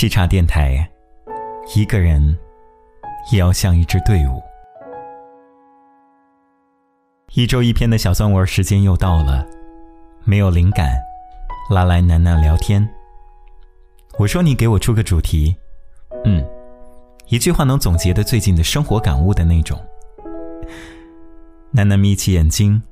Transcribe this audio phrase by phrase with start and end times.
[0.00, 0.90] 沏茶电台，
[1.76, 2.34] 一个人
[3.30, 4.42] 也要像一支队伍。
[7.34, 9.46] 一周一篇的小酸文时间又到了，
[10.24, 10.90] 没有灵感，
[11.68, 12.88] 拉来楠楠聊天。
[14.18, 15.54] 我说你给我出个主题，
[16.24, 16.42] 嗯，
[17.26, 19.78] 一句话能总结的最近的生活感悟的那种。
[21.72, 22.82] 楠楠眯起眼睛，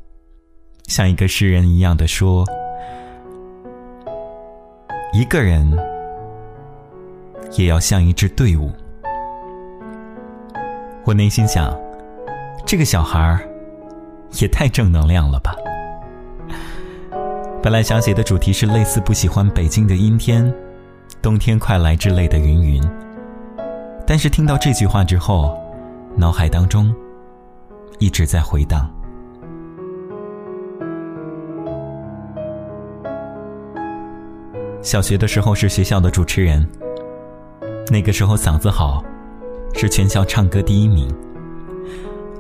[0.88, 2.44] 像一个诗人一样的说
[5.14, 5.66] ：“一个人
[7.56, 8.70] 也要像一支队伍。”
[11.04, 11.74] 我内心想，
[12.66, 13.40] 这个小孩儿
[14.40, 15.54] 也太正能量了吧。
[17.62, 20.52] 本来想写的主题是类似不喜欢北京的阴天、
[21.22, 22.82] 冬天快来之类的云云，
[24.06, 25.58] 但是听到这句话之后，
[26.16, 26.94] 脑海当中。
[28.00, 28.88] 一直在回荡。
[34.80, 36.64] 小学的时候是学校的主持人，
[37.90, 39.02] 那个时候嗓子好，
[39.74, 41.08] 是全校唱歌第一名。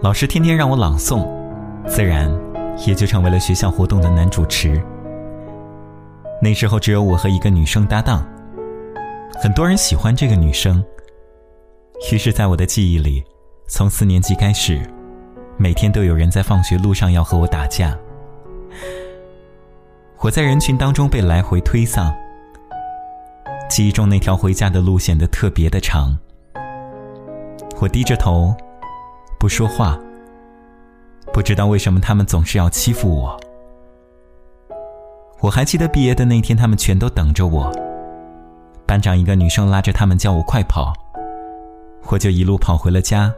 [0.02, 1.26] 老师天天让我朗诵，
[1.86, 2.30] 自然
[2.86, 4.80] 也就成为了学校活动的男主持。
[6.42, 8.26] 那时候只有我和一个女生搭档，
[9.40, 10.84] 很多人喜欢这个女生。
[12.12, 13.24] 于是，在我的记忆里，
[13.66, 14.80] 从四年级开始。
[15.56, 17.98] 每天都有人在放学路上要和我打架，
[20.20, 22.14] 我在人群当中被来回推搡。
[23.68, 26.16] 记忆中那条回家的路显得特别的长，
[27.80, 28.54] 我低着头，
[29.38, 29.98] 不说话。
[31.32, 33.38] 不知道为什么他们总是要欺负我。
[35.40, 37.70] 我还记得毕业的那天，他们全都等着我。
[38.86, 40.92] 班长一个女生拉着他们叫我快跑，
[42.08, 43.32] 我就一路跑回了家。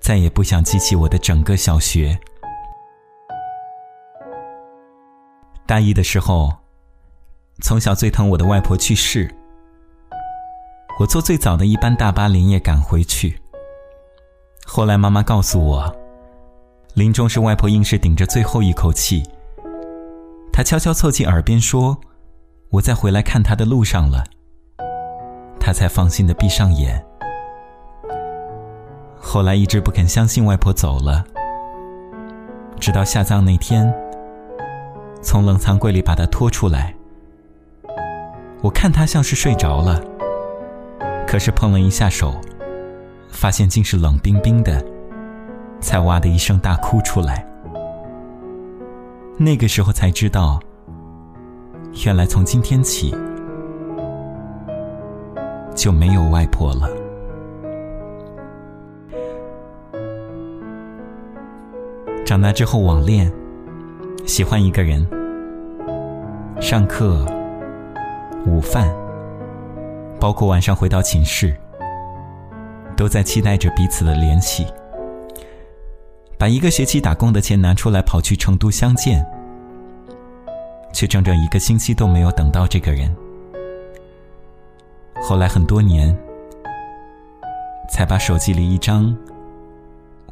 [0.00, 2.18] 再也不想记起我的整个小学。
[5.66, 6.50] 大一的时候，
[7.60, 9.32] 从小最疼我的外婆去世，
[10.98, 13.38] 我坐最早的一班大巴连夜赶回去。
[14.64, 15.96] 后来妈妈告诉我，
[16.94, 19.22] 临终时外婆硬是顶着最后一口气，
[20.52, 21.98] 她悄悄凑近耳边说
[22.70, 24.24] ：“我在回来看她的路上了。”
[25.60, 27.04] 她才放心的闭上眼。
[29.20, 31.24] 后来一直不肯相信外婆走了，
[32.80, 33.92] 直到下葬那天，
[35.22, 36.94] 从冷藏柜里把她拖出来。
[38.62, 40.00] 我看她像是睡着了，
[41.26, 42.32] 可是碰了一下手，
[43.28, 44.82] 发现竟是冷冰冰的，
[45.80, 47.44] 才哇的一声大哭出来。
[49.36, 50.60] 那个时候才知道，
[52.06, 53.12] 原来从今天起
[55.74, 56.88] 就没有外婆了。
[62.24, 63.30] 长大之后网恋，
[64.24, 65.04] 喜欢一个人，
[66.60, 67.26] 上课、
[68.44, 68.92] 午饭，
[70.18, 71.56] 包括晚上回到寝室，
[72.96, 74.66] 都在期待着彼此的联系。
[76.36, 79.24] 把一个学期打工的钱拿出来跑去成都相见，
[80.92, 83.14] 却整整一个星期都没有等到这个人。
[85.22, 86.16] 后来很多年，
[87.88, 89.16] 才把手机里一张。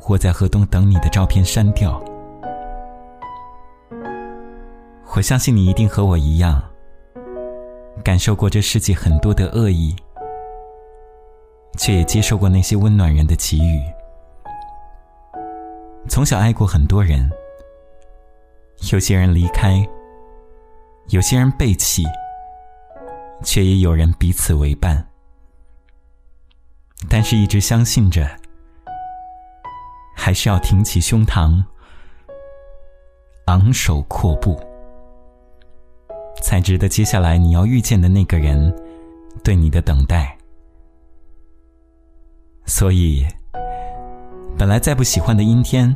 [0.08, 2.02] 我在河东等你的照片删掉。
[5.14, 6.60] 我相信你一定和我一样，
[8.02, 9.94] 感受过这世界很多的恶意，
[11.78, 13.82] 却也接受过那些温暖人的给予。
[16.08, 17.30] 从小爱过很多人，
[18.92, 19.86] 有些人离开，
[21.08, 22.04] 有些人背弃，
[23.44, 25.06] 却也有人彼此为伴。
[27.08, 28.28] 但是一直相信着。
[30.12, 31.64] 还是要挺起胸膛，
[33.46, 34.60] 昂首阔步，
[36.50, 38.74] 才值得接下来你要遇见的那个人
[39.44, 40.36] 对你的等待。
[42.66, 43.24] 所以，
[44.58, 45.94] 本来再不喜欢的阴天，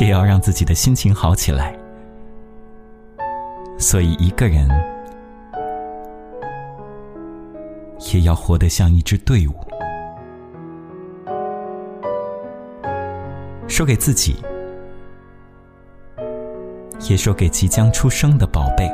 [0.00, 1.76] 也要让自己的心情好起来。
[3.80, 4.68] 所以，一个人
[8.12, 9.54] 也要活得像一支队伍。
[13.66, 14.36] 说给自己，
[17.10, 18.88] 也说给即将出生的宝贝。